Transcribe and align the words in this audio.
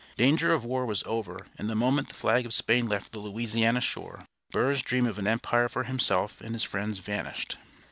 Danger 0.17 0.51
of 0.51 0.65
war 0.65 0.83
was 0.87 1.03
over, 1.05 1.45
and 1.59 1.69
the 1.69 1.75
moment 1.75 2.07
the 2.09 2.15
flag 2.15 2.43
of 2.47 2.55
Spain 2.55 2.87
left 2.89 3.11
the 3.11 3.19
Louisiana 3.19 3.81
shore, 3.81 4.25
Burr's 4.51 4.81
dream 4.81 5.05
of 5.05 5.19
an 5.19 5.27
empire 5.27 5.69
for 5.69 5.83
himself 5.83 6.41
and 6.41 6.55
his 6.55 6.63
friends 6.63 6.97
vanished. 6.97 7.59